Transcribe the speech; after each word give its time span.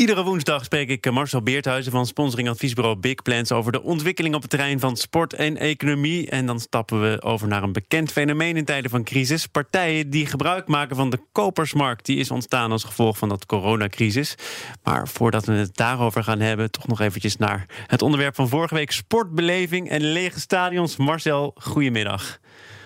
Iedere 0.00 0.22
woensdag 0.22 0.64
spreek 0.64 0.88
ik 0.88 1.10
Marcel 1.10 1.42
Beerthuizen 1.42 1.92
van 1.92 2.06
sponsoring 2.06 2.48
adviesbureau 2.48 2.96
Big 2.96 3.22
Plans 3.22 3.52
over 3.52 3.72
de 3.72 3.82
ontwikkeling 3.82 4.34
op 4.34 4.40
het 4.40 4.50
terrein 4.50 4.80
van 4.80 4.96
sport 4.96 5.32
en 5.32 5.56
economie. 5.56 6.30
En 6.30 6.46
dan 6.46 6.60
stappen 6.60 7.00
we 7.00 7.22
over 7.22 7.48
naar 7.48 7.62
een 7.62 7.72
bekend 7.72 8.12
fenomeen 8.12 8.56
in 8.56 8.64
tijden 8.64 8.90
van 8.90 9.04
crisis. 9.04 9.46
Partijen 9.46 10.10
die 10.10 10.26
gebruik 10.26 10.68
maken 10.68 10.96
van 10.96 11.10
de 11.10 11.20
kopersmarkt. 11.32 12.06
Die 12.06 12.18
is 12.18 12.30
ontstaan 12.30 12.72
als 12.72 12.84
gevolg 12.84 13.18
van 13.18 13.28
dat 13.28 13.46
coronacrisis. 13.46 14.34
Maar 14.82 15.08
voordat 15.08 15.44
we 15.44 15.52
het 15.52 15.76
daarover 15.76 16.24
gaan 16.24 16.40
hebben, 16.40 16.70
toch 16.70 16.86
nog 16.86 17.00
eventjes 17.00 17.36
naar 17.36 17.66
het 17.86 18.02
onderwerp 18.02 18.34
van 18.34 18.48
vorige 18.48 18.74
week: 18.74 18.92
sportbeleving 18.92 19.88
en 19.88 20.12
lege 20.12 20.40
stadions. 20.40 20.96
Marcel, 20.96 21.54
goedemiddag. 21.54 22.38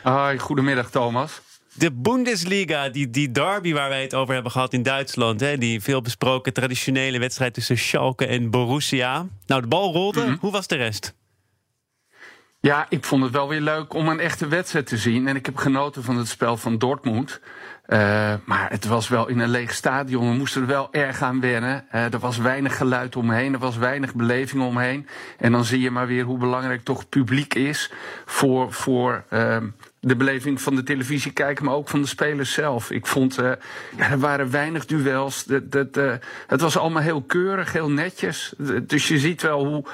Hoi, 0.02 0.38
goedemiddag 0.38 0.90
Thomas. 0.90 1.40
De 1.76 1.92
Bundesliga, 1.92 2.88
die, 2.88 3.10
die 3.10 3.30
derby 3.30 3.72
waar 3.72 3.88
wij 3.88 4.02
het 4.02 4.14
over 4.14 4.34
hebben 4.34 4.52
gehad 4.52 4.72
in 4.72 4.82
Duitsland. 4.82 5.40
Hè, 5.40 5.58
die 5.58 5.80
veel 5.80 6.00
besproken 6.00 6.52
traditionele 6.52 7.18
wedstrijd 7.18 7.54
tussen 7.54 7.78
Schalke 7.78 8.26
en 8.26 8.50
Borussia. 8.50 9.26
Nou, 9.46 9.60
de 9.60 9.66
bal 9.66 9.92
rolde. 9.92 10.20
Mhm. 10.20 10.36
Hoe 10.40 10.52
was 10.52 10.66
de 10.66 10.76
rest? 10.76 11.14
Ja, 12.60 12.86
ik 12.88 13.04
vond 13.04 13.22
het 13.22 13.32
wel 13.32 13.48
weer 13.48 13.60
leuk 13.60 13.94
om 13.94 14.08
een 14.08 14.20
echte 14.20 14.48
wedstrijd 14.48 14.86
te 14.86 14.96
zien. 14.96 15.28
En 15.28 15.36
ik 15.36 15.46
heb 15.46 15.56
genoten 15.56 16.02
van 16.02 16.16
het 16.16 16.28
spel 16.28 16.56
van 16.56 16.78
Dortmund. 16.78 17.40
Uh, 17.86 18.34
maar 18.44 18.70
het 18.70 18.84
was 18.84 19.08
wel 19.08 19.28
in 19.28 19.38
een 19.38 19.48
leeg 19.48 19.74
stadion. 19.74 20.30
We 20.30 20.36
moesten 20.36 20.60
er 20.60 20.66
wel 20.66 20.88
erg 20.92 21.22
aan 21.22 21.40
wennen. 21.40 21.84
Uh, 21.94 22.12
er 22.12 22.18
was 22.18 22.36
weinig 22.36 22.76
geluid 22.76 23.16
omheen, 23.16 23.52
er 23.52 23.58
was 23.58 23.76
weinig 23.76 24.14
beleving 24.14 24.62
omheen. 24.62 25.06
En 25.38 25.52
dan 25.52 25.64
zie 25.64 25.80
je 25.80 25.90
maar 25.90 26.06
weer 26.06 26.24
hoe 26.24 26.38
belangrijk 26.38 26.84
toch 26.84 27.08
publiek 27.08 27.54
is 27.54 27.90
voor, 28.24 28.72
voor 28.72 29.24
uh, 29.32 29.56
de 30.04 30.16
beleving 30.16 30.60
van 30.60 30.74
de 30.74 30.82
televisie 30.82 31.32
kijken, 31.32 31.64
maar 31.64 31.74
ook 31.74 31.88
van 31.88 32.00
de 32.00 32.06
spelers 32.06 32.52
zelf. 32.52 32.90
Ik 32.90 33.06
vond, 33.06 33.40
uh, 33.40 33.52
ja, 33.96 34.10
er 34.10 34.18
waren 34.18 34.50
weinig 34.50 34.86
duels. 34.86 35.44
Dat, 35.44 35.98
het 36.46 36.60
was 36.60 36.76
allemaal 36.76 37.02
heel 37.02 37.22
keurig, 37.22 37.72
heel 37.72 37.90
netjes. 37.90 38.54
Dus 38.82 39.08
je 39.08 39.18
ziet 39.18 39.42
wel 39.42 39.66
hoe, 39.66 39.84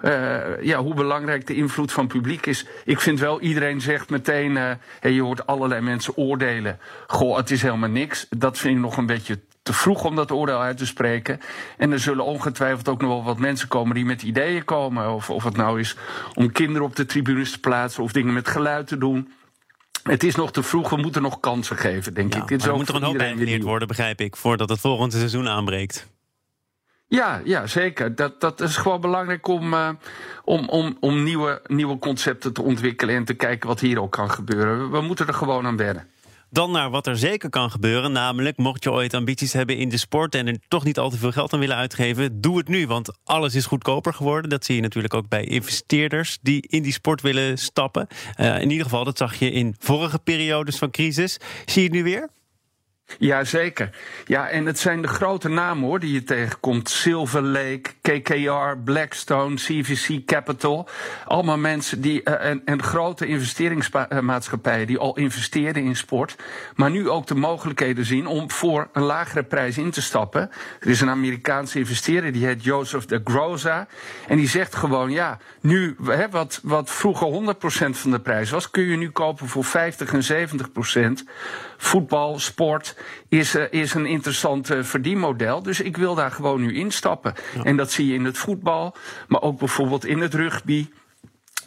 uh, 0.00 0.62
ja, 0.62 0.78
hoe 0.78 0.94
belangrijk 0.94 1.46
de 1.46 1.54
invloed 1.54 1.92
van 1.92 2.06
publiek 2.06 2.46
is. 2.46 2.66
Ik 2.84 3.00
vind 3.00 3.20
wel, 3.20 3.40
iedereen 3.40 3.80
zegt 3.80 4.10
meteen, 4.10 4.56
hey, 5.00 5.12
je 5.12 5.22
hoort 5.22 5.46
allerlei 5.46 5.80
mensen 5.80 6.16
oordelen. 6.16 6.78
Goh, 7.06 7.36
het 7.36 7.50
is 7.50 7.62
helemaal 7.62 7.88
niks. 7.88 8.26
Dat 8.30 8.58
vind 8.58 8.76
ik 8.76 8.82
nog 8.82 8.96
een 8.96 9.06
beetje 9.06 9.38
te 9.62 9.74
vroeg 9.74 10.04
om 10.04 10.16
dat 10.16 10.30
oordeel 10.30 10.60
uit 10.60 10.76
te 10.76 10.86
spreken. 10.86 11.40
En 11.76 11.92
er 11.92 12.00
zullen 12.00 12.24
ongetwijfeld 12.24 12.88
ook 12.88 13.00
nog 13.00 13.10
wel 13.10 13.24
wat 13.24 13.38
mensen 13.38 13.68
komen 13.68 13.94
die 13.94 14.04
met 14.04 14.22
ideeën 14.22 14.64
komen. 14.64 15.14
Of, 15.14 15.30
of 15.30 15.44
het 15.44 15.56
nou 15.56 15.80
is 15.80 15.96
om 16.34 16.52
kinderen 16.52 16.86
op 16.86 16.96
de 16.96 17.06
tribunes 17.06 17.50
te 17.50 17.60
plaatsen 17.60 18.02
of 18.02 18.12
dingen 18.12 18.32
met 18.32 18.48
geluid 18.48 18.86
te 18.86 18.98
doen. 18.98 19.32
Het 20.08 20.24
is 20.24 20.34
nog 20.34 20.52
te 20.52 20.62
vroeg, 20.62 20.90
we 20.90 20.96
moeten 20.96 21.22
nog 21.22 21.40
kansen 21.40 21.76
geven, 21.76 22.14
denk 22.14 22.34
ik. 22.34 22.48
Dit 22.48 22.64
er 22.64 22.74
moet 22.74 22.88
er 22.88 22.94
een 22.94 23.02
hoop 23.02 23.18
bij 23.18 23.60
worden, 23.60 23.88
begrijp 23.88 24.20
ik, 24.20 24.36
voordat 24.36 24.68
het 24.68 24.80
volgende 24.80 25.16
seizoen 25.16 25.48
aanbreekt. 25.48 26.08
Ja, 27.08 27.40
ja 27.44 27.66
zeker. 27.66 28.14
Dat, 28.14 28.40
dat 28.40 28.60
is 28.60 28.76
gewoon 28.76 29.00
belangrijk 29.00 29.46
om, 29.46 29.72
uh, 29.72 29.88
om, 30.44 30.68
om, 30.68 30.96
om 31.00 31.22
nieuwe, 31.22 31.60
nieuwe 31.66 31.98
concepten 31.98 32.52
te 32.52 32.62
ontwikkelen 32.62 33.14
en 33.14 33.24
te 33.24 33.34
kijken 33.34 33.68
wat 33.68 33.80
hier 33.80 34.00
ook 34.00 34.12
kan 34.12 34.30
gebeuren. 34.30 34.78
We, 34.78 34.98
we 34.98 35.00
moeten 35.00 35.26
er 35.26 35.34
gewoon 35.34 35.66
aan 35.66 35.76
wennen. 35.76 36.08
Dan 36.50 36.70
naar 36.70 36.90
wat 36.90 37.06
er 37.06 37.18
zeker 37.18 37.50
kan 37.50 37.70
gebeuren. 37.70 38.12
Namelijk, 38.12 38.56
mocht 38.56 38.84
je 38.84 38.92
ooit 38.92 39.14
ambities 39.14 39.52
hebben 39.52 39.76
in 39.76 39.88
de 39.88 39.96
sport 39.96 40.34
en 40.34 40.46
er 40.46 40.58
toch 40.68 40.84
niet 40.84 40.98
al 40.98 41.10
te 41.10 41.18
veel 41.18 41.32
geld 41.32 41.52
aan 41.52 41.60
willen 41.60 41.76
uitgeven, 41.76 42.40
doe 42.40 42.58
het 42.58 42.68
nu. 42.68 42.86
Want 42.86 43.18
alles 43.24 43.54
is 43.54 43.66
goedkoper 43.66 44.14
geworden. 44.14 44.50
Dat 44.50 44.64
zie 44.64 44.74
je 44.74 44.82
natuurlijk 44.82 45.14
ook 45.14 45.28
bij 45.28 45.44
investeerders 45.44 46.38
die 46.42 46.64
in 46.68 46.82
die 46.82 46.92
sport 46.92 47.20
willen 47.20 47.58
stappen. 47.58 48.06
Uh, 48.40 48.60
in 48.60 48.70
ieder 48.70 48.84
geval, 48.84 49.04
dat 49.04 49.18
zag 49.18 49.38
je 49.38 49.50
in 49.50 49.76
vorige 49.78 50.18
periodes 50.18 50.76
van 50.76 50.90
crisis. 50.90 51.38
Zie 51.66 51.82
je 51.82 51.88
het 51.88 51.96
nu 51.96 52.02
weer? 52.02 52.30
Ja, 53.18 53.44
zeker. 53.44 53.90
Ja, 54.26 54.48
en 54.48 54.66
het 54.66 54.78
zijn 54.78 55.02
de 55.02 55.08
grote 55.08 55.48
namen 55.48 55.84
hoor 55.84 56.00
die 56.00 56.12
je 56.12 56.24
tegenkomt. 56.24 56.88
Silver 56.90 57.42
Lake, 57.42 57.90
KKR, 58.02 58.78
Blackstone, 58.84 59.54
CVC 59.54 60.24
Capital. 60.26 60.88
Allemaal 61.24 61.58
mensen 61.58 62.00
die, 62.00 62.20
uh, 62.24 62.44
en, 62.44 62.62
en 62.64 62.82
grote 62.82 63.26
investeringsmaatschappijen 63.26 64.86
die 64.86 64.98
al 64.98 65.16
investeerden 65.16 65.82
in 65.82 65.96
sport. 65.96 66.36
Maar 66.74 66.90
nu 66.90 67.08
ook 67.08 67.26
de 67.26 67.34
mogelijkheden 67.34 68.04
zien 68.04 68.26
om 68.26 68.50
voor 68.50 68.88
een 68.92 69.02
lagere 69.02 69.42
prijs 69.42 69.78
in 69.78 69.90
te 69.90 70.02
stappen. 70.02 70.50
Er 70.80 70.88
is 70.88 71.00
een 71.00 71.10
Amerikaanse 71.10 71.78
investeerder, 71.78 72.32
die 72.32 72.46
heet 72.46 72.64
Joseph 72.64 73.06
de 73.06 73.20
Groza. 73.24 73.86
En 74.26 74.36
die 74.36 74.48
zegt 74.48 74.74
gewoon, 74.74 75.10
ja, 75.10 75.38
nu, 75.60 75.96
hè, 76.04 76.28
wat, 76.28 76.60
wat 76.62 76.90
vroeger 76.90 77.54
100% 77.54 77.90
van 77.90 78.10
de 78.10 78.20
prijs 78.20 78.50
was, 78.50 78.70
kun 78.70 78.82
je 78.82 78.96
nu 78.96 79.10
kopen 79.10 79.48
voor 79.48 79.64
50 79.64 80.12
en 80.12 80.48
70% 81.20 81.24
voetbal, 81.76 82.38
sport 82.38 82.96
is, 83.28 83.54
uh, 83.54 83.62
is 83.70 83.94
een 83.94 84.06
interessant 84.06 84.70
uh, 84.70 84.82
verdienmodel. 84.82 85.62
Dus 85.62 85.80
ik 85.80 85.96
wil 85.96 86.14
daar 86.14 86.30
gewoon 86.30 86.60
nu 86.60 86.74
instappen. 86.74 87.34
Ja. 87.54 87.62
En 87.62 87.76
dat 87.76 87.90
zie 87.90 88.06
je 88.06 88.14
in 88.14 88.24
het 88.24 88.38
voetbal, 88.38 88.94
maar 89.28 89.42
ook 89.42 89.58
bijvoorbeeld 89.58 90.04
in 90.04 90.20
het 90.20 90.34
rugby. 90.34 90.88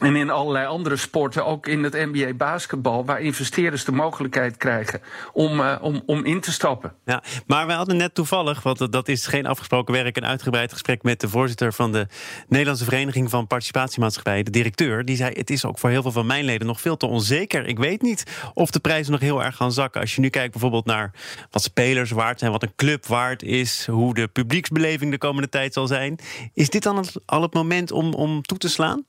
En 0.01 0.15
in 0.15 0.29
allerlei 0.29 0.65
andere 0.65 0.95
sporten, 0.95 1.45
ook 1.45 1.67
in 1.67 1.83
het 1.83 1.93
NBA 1.93 2.33
basketbal, 2.33 3.05
waar 3.05 3.21
investeerders 3.21 3.85
de 3.85 3.91
mogelijkheid 3.91 4.57
krijgen 4.57 5.01
om, 5.33 5.59
uh, 5.59 5.75
om, 5.81 6.01
om 6.05 6.25
in 6.25 6.39
te 6.41 6.51
stappen. 6.51 6.93
Ja, 7.05 7.23
maar 7.47 7.67
we 7.67 7.73
hadden 7.73 7.97
net 7.97 8.15
toevallig, 8.15 8.63
want 8.63 8.91
dat 8.91 9.07
is 9.07 9.25
geen 9.25 9.45
afgesproken 9.45 9.93
werk, 9.93 10.17
een 10.17 10.25
uitgebreid 10.25 10.71
gesprek 10.71 11.03
met 11.03 11.19
de 11.19 11.29
voorzitter 11.29 11.73
van 11.73 11.91
de 11.91 12.07
Nederlandse 12.47 12.83
Vereniging 12.83 13.29
van 13.29 13.47
Participatiemaatschappijen, 13.47 14.45
de 14.45 14.51
directeur. 14.51 15.05
Die 15.05 15.15
zei: 15.15 15.33
Het 15.33 15.49
is 15.49 15.65
ook 15.65 15.79
voor 15.79 15.89
heel 15.89 16.01
veel 16.01 16.11
van 16.11 16.25
mijn 16.25 16.45
leden 16.45 16.67
nog 16.67 16.81
veel 16.81 16.97
te 16.97 17.05
onzeker. 17.05 17.67
Ik 17.67 17.79
weet 17.79 18.01
niet 18.01 18.51
of 18.53 18.71
de 18.71 18.79
prijzen 18.79 19.11
nog 19.11 19.21
heel 19.21 19.43
erg 19.43 19.55
gaan 19.55 19.71
zakken. 19.71 20.01
Als 20.01 20.15
je 20.15 20.21
nu 20.21 20.29
kijkt 20.29 20.51
bijvoorbeeld 20.51 20.85
naar 20.85 21.11
wat 21.51 21.63
spelers 21.63 22.11
waard 22.11 22.39
zijn, 22.39 22.51
wat 22.51 22.63
een 22.63 22.75
club 22.75 23.05
waard 23.05 23.43
is, 23.43 23.85
hoe 23.85 24.13
de 24.13 24.27
publieksbeleving 24.27 25.11
de 25.11 25.17
komende 25.17 25.49
tijd 25.49 25.73
zal 25.73 25.87
zijn. 25.87 26.19
Is 26.53 26.69
dit 26.69 26.83
dan 26.83 27.05
al 27.25 27.41
het 27.41 27.53
moment 27.53 27.91
om, 27.91 28.13
om 28.13 28.41
toe 28.41 28.57
te 28.57 28.69
slaan? 28.69 29.05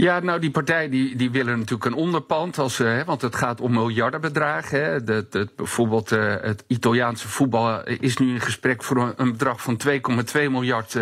Ja, 0.00 0.20
nou, 0.20 0.40
die 0.40 0.50
partij 0.50 0.88
die, 0.88 1.16
die 1.16 1.30
willen 1.30 1.58
natuurlijk 1.58 1.84
een 1.84 2.02
onderpand. 2.02 2.58
Als, 2.58 2.80
uh, 2.80 2.88
hè, 2.88 3.04
want 3.04 3.22
het 3.22 3.34
gaat 3.36 3.60
om 3.60 3.72
miljardenbedragen. 3.72 4.84
Hè. 4.84 5.04
De, 5.04 5.48
bijvoorbeeld 5.56 6.12
uh, 6.12 6.34
het 6.40 6.64
Italiaanse 6.66 7.28
voetbal 7.28 7.84
is 7.84 8.16
nu 8.16 8.32
in 8.32 8.40
gesprek 8.40 8.82
voor 8.82 9.14
een, 9.16 9.32
bedrag 9.32 9.62
van 9.62 9.80
2,2 9.86 9.92
miljard 10.32 10.98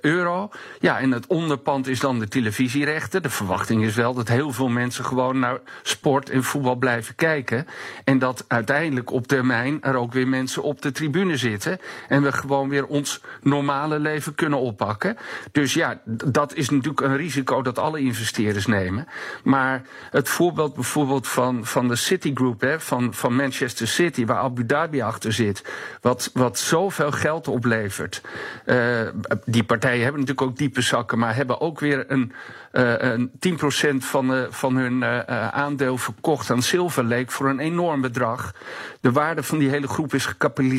euro. 0.00 0.50
Ja, 0.80 0.98
en 0.98 1.10
het 1.10 1.26
onderpand 1.26 1.86
is 1.86 2.00
dan 2.00 2.18
de 2.18 2.28
televisierechten. 2.28 3.22
De 3.22 3.30
verwachting 3.30 3.84
is 3.84 3.94
wel 3.94 4.14
dat 4.14 4.28
heel 4.28 4.52
veel 4.52 4.68
mensen 4.68 5.04
gewoon 5.04 5.38
naar 5.38 5.58
sport 5.82 6.30
en 6.30 6.44
voetbal 6.44 6.76
blijven 6.76 7.14
kijken. 7.14 7.66
En 8.04 8.18
dat 8.18 8.44
uiteindelijk 8.46 9.10
op 9.10 9.26
termijn 9.26 9.82
er 9.82 9.96
ook 9.96 10.12
weer 10.12 10.28
mensen 10.28 10.62
op 10.62 10.82
de 10.82 10.92
tribune 10.92 11.36
zitten. 11.36 11.78
En 12.08 12.22
we 12.22 12.32
gewoon 12.32 12.68
weer 12.68 12.86
ons 12.86 13.20
normale 13.42 13.98
leven 13.98 14.34
kunnen 14.34 14.58
oppakken. 14.58 15.16
Dus 15.52 15.74
ja, 15.74 16.00
dat 16.04 16.54
is 16.54 16.70
natuurlijk 16.70 17.00
een 17.00 17.16
risico 17.16 17.56
dat 17.62 17.78
alle 17.78 18.00
investeerders 18.00 18.66
nemen. 18.66 19.06
Maar 19.42 19.82
het 20.10 20.28
voorbeeld 20.28 20.74
bijvoorbeeld 20.74 21.28
van, 21.28 21.66
van 21.66 21.88
de 21.88 21.96
Citigroup, 21.96 22.60
hè, 22.60 22.80
van, 22.80 23.14
van 23.14 23.36
Manchester 23.36 23.88
City, 23.88 24.26
waar 24.26 24.38
Abu 24.38 24.66
Dhabi 24.66 25.00
achter 25.00 25.32
zit, 25.32 25.64
wat, 26.00 26.30
wat 26.32 26.58
zoveel 26.58 27.10
geld 27.10 27.48
oplevert. 27.48 28.22
Uh, 28.66 29.00
die 29.44 29.64
partijen 29.64 30.02
hebben 30.02 30.20
natuurlijk 30.20 30.48
ook 30.48 30.56
diepe 30.56 30.80
zakken, 30.80 31.18
maar 31.18 31.34
hebben 31.34 31.60
ook 31.60 31.80
weer 31.80 32.04
een, 32.08 32.32
uh, 32.72 32.94
een 32.98 33.30
10% 33.38 34.04
van, 34.04 34.34
uh, 34.34 34.42
van 34.50 34.76
hun 34.76 35.04
aandeel 35.52 35.98
verkocht 35.98 36.50
aan 36.50 36.62
Silver 36.62 37.04
Lake 37.04 37.30
voor 37.30 37.48
een 37.48 37.58
enorm 37.58 38.00
bedrag. 38.00 38.54
De 39.00 39.12
waarde 39.12 39.42
van 39.42 39.58
die 39.58 39.68
hele 39.68 39.88
groep 39.88 40.14
is 40.14 40.34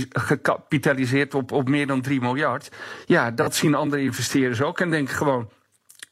gecapitaliseerd 0.09 1.33
op, 1.33 1.51
op 1.51 1.69
meer 1.69 1.87
dan 1.87 2.01
3 2.01 2.21
miljard. 2.21 2.71
Ja, 3.05 3.31
dat 3.31 3.55
zien 3.55 3.75
andere 3.75 4.01
investeerders 4.01 4.61
ook 4.61 4.79
en 4.79 4.89
denken 4.89 5.15
gewoon 5.15 5.49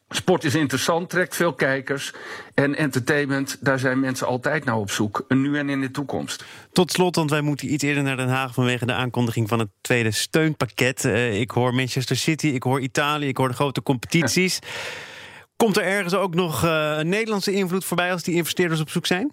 Sport 0.09 0.43
is 0.43 0.55
interessant, 0.55 1.09
trekt 1.09 1.35
veel 1.35 1.53
kijkers. 1.53 2.13
En 2.53 2.75
entertainment, 2.75 3.57
daar 3.59 3.79
zijn 3.79 3.99
mensen 3.99 4.27
altijd 4.27 4.65
naar 4.65 4.77
op 4.77 4.91
zoek. 4.91 5.25
Nu 5.27 5.57
en 5.57 5.69
in 5.69 5.81
de 5.81 5.91
toekomst. 5.91 6.45
Tot 6.71 6.91
slot, 6.91 7.15
want 7.15 7.29
wij 7.29 7.41
moeten 7.41 7.73
iets 7.73 7.83
eerder 7.83 8.03
naar 8.03 8.17
Den 8.17 8.29
Haag 8.29 8.53
vanwege 8.53 8.85
de 8.85 8.93
aankondiging 8.93 9.49
van 9.49 9.59
het 9.59 9.69
tweede 9.81 10.11
steunpakket. 10.11 11.03
Uh, 11.03 11.39
ik 11.39 11.51
hoor 11.51 11.73
Manchester 11.73 12.15
City, 12.15 12.47
ik 12.47 12.63
hoor 12.63 12.81
Italië, 12.81 13.27
ik 13.27 13.37
hoor 13.37 13.47
de 13.47 13.53
grote 13.53 13.83
competities. 13.83 14.59
Komt 15.55 15.77
er 15.77 15.83
ergens 15.83 16.13
ook 16.13 16.35
nog 16.35 16.63
uh, 16.63 16.93
een 16.97 17.09
Nederlandse 17.09 17.51
invloed 17.51 17.85
voorbij 17.85 18.11
als 18.11 18.23
die 18.23 18.35
investeerders 18.35 18.79
op 18.81 18.89
zoek 18.89 19.05
zijn? 19.05 19.31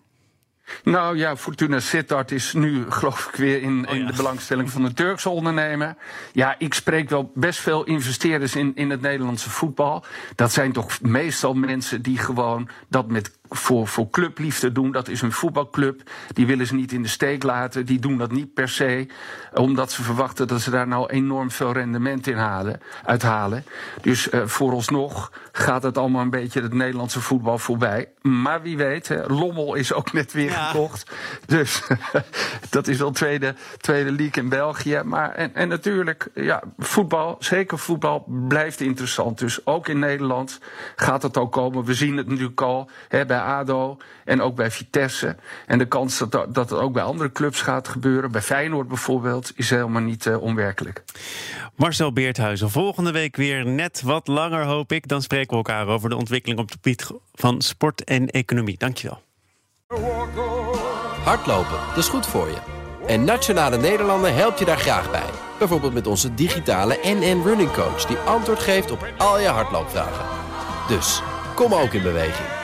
Nou 0.83 1.17
ja, 1.17 1.37
Fortuna 1.37 1.81
Sittard 1.81 2.31
is 2.31 2.53
nu 2.53 2.91
geloof 2.91 3.29
ik 3.29 3.37
weer 3.37 3.63
in, 3.63 3.89
oh, 3.89 3.97
ja. 3.97 4.07
de 4.07 4.17
belangstelling 4.17 4.71
van 4.71 4.85
de 4.85 4.93
Turkse 4.93 5.29
ondernemer. 5.29 5.97
Ja, 6.33 6.55
ik 6.59 6.75
spreek 6.75 7.11
wel 7.11 7.33
best 7.35 7.61
veel 7.61 7.85
investeerders 7.85 8.57
in, 8.57 8.73
in 8.75 8.91
het 8.91 9.01
Nederlandse 9.01 9.51
voetbal. 9.51 10.05
Dat 10.35 10.53
zijn 10.53 10.73
toch 10.73 11.01
meestal 11.01 11.55
mensen 11.55 12.03
die 12.03 12.19
gewoon 12.19 12.69
dat 12.89 13.09
met 13.09 13.31
voor, 13.57 13.87
voor 13.89 14.11
clubliefde 14.11 14.73
doen. 14.73 14.93
Dat 14.93 15.09
is 15.09 15.23
een 15.23 15.33
voetbalclub. 15.33 16.03
Die 16.33 16.47
willen 16.47 16.67
ze 16.67 16.75
niet 16.75 16.93
in 16.93 17.03
de 17.03 17.09
steek 17.09 17.43
laten. 17.43 17.87
Die 17.87 17.99
doen 17.99 18.19
dat 18.19 18.33
niet 18.33 18.55
per 18.55 18.69
se. 18.69 19.07
Omdat 19.55 19.93
ze 19.93 20.03
verwachten 20.03 20.47
dat 20.47 20.61
ze 20.61 20.71
daar 20.71 20.89
nou 20.89 21.11
enorm 21.11 21.51
veel 21.51 21.73
rendement 21.73 22.27
in 22.27 22.37
halen, 22.37 22.81
uithalen. 23.05 23.65
Dus 24.01 24.31
uh, 24.31 24.43
vooralsnog 24.45 25.33
gaat 25.53 25.83
het 25.83 25.99
allemaal 25.99 26.23
een 26.23 26.31
beetje 26.31 26.63
het 26.63 26.73
Nederlandse 26.73 27.21
voetbal 27.21 27.59
voorbij. 27.59 28.09
Maar 28.23 28.63
wie 28.63 28.77
weet, 28.77 29.09
hè, 29.09 29.27
Lommel 29.27 29.75
is 29.75 29.93
ook 29.93 30.13
net 30.13 30.33
weer 30.33 30.51
gekocht. 30.51 31.11
Dus 31.47 31.83
dat 32.71 32.89
is 32.89 33.03
al 33.03 33.11
tweede, 33.11 33.55
tweede 33.81 34.13
league 34.13 34.43
in 34.43 34.49
België. 34.49 35.01
Maar 35.05 35.31
en, 35.35 35.55
en 35.55 35.69
natuurlijk, 35.69 36.29
ja, 36.35 36.63
voetbal, 36.79 37.37
zeker 37.39 37.79
voetbal, 37.79 38.25
blijft 38.49 38.81
interessant. 38.81 39.39
Dus 39.39 39.67
ook 39.67 39.89
in 39.89 39.99
Nederland 39.99 40.61
gaat 40.97 41.23
het 41.23 41.37
ook 41.37 41.53
komen. 41.53 41.85
We 41.85 41.95
zien 41.95 42.17
het 42.17 42.29
natuurlijk 42.29 42.61
al 42.61 42.91
hè, 43.09 43.27
bij 43.27 43.39
ADO 43.45 43.97
en 44.25 44.41
ook 44.41 44.57
bij 44.57 44.71
Vitesse. 44.71 45.37
En 45.67 45.79
de 45.79 45.87
kans 45.87 46.19
dat, 46.19 46.33
dat 46.33 46.71
het 46.71 46.79
ook 46.79 46.93
bij 46.93 47.03
andere 47.03 47.33
clubs 47.33 47.61
gaat 47.61 47.89
gebeuren, 47.89 48.33
bij 48.33 48.43
Feyenoord 48.43 48.89
bijvoorbeeld, 48.89 49.53
is 49.57 49.71
helemaal 49.71 50.03
niet 50.03 50.27
uh, 50.27 50.43
onwerkelijk. 50.43 51.03
Marcel 51.77 52.13
Beerthuizen, 52.13 52.71
volgende 52.71 53.13
week 53.13 53.37
weer 53.37 53.67
net 53.67 54.03
wat 54.03 54.27
langer, 54.27 54.65
hoop 54.65 54.93
ik. 54.93 55.09
Dan 55.09 55.23
spreken 55.23 55.51
we 55.51 55.57
elkaar 55.57 55.87
over 55.87 56.09
de 56.09 56.17
ontwikkeling 56.17 56.61
op 56.61 56.65
het 56.65 56.75
gebied 56.75 57.11
van 57.33 57.63
sport 57.63 58.05
en 58.05 58.31
economie. 58.31 58.79
Dankjewel. 58.79 59.23
Hardlopen, 61.25 61.79
dat 61.89 61.97
is 61.97 62.09
goed 62.09 62.27
voor 62.27 62.47
je. 62.47 62.59
En 63.07 63.25
Nationale 63.25 63.77
Nederlanden 63.77 64.35
helpt 64.35 64.59
je 64.59 64.65
daar 64.65 64.79
graag 64.79 65.11
bij. 65.11 65.31
Bijvoorbeeld 65.59 65.95
met 65.95 66.07
onze 66.07 66.35
digitale 66.35 66.99
NN 67.03 67.43
Running 67.45 67.73
Coach... 67.73 68.05
die 68.05 68.17
antwoord 68.17 68.59
geeft 68.59 68.91
op 68.91 69.07
al 69.19 69.41
je 69.41 69.49
hardloopvragen. 69.49 70.27
Dus, 70.89 71.23
kom 71.55 71.75
ook 71.75 71.93
in 71.93 72.03
beweging. 72.03 72.64